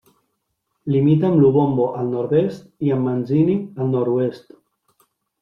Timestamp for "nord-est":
2.15-2.89